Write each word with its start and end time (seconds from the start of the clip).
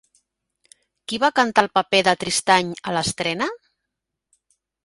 Qui 1.11 1.19
va 1.25 1.29
cantar 1.41 1.65
el 1.65 1.69
paper 1.79 2.01
de 2.09 2.15
Tristany 2.25 2.75
a 2.93 2.97
l'estrena? 2.99 3.51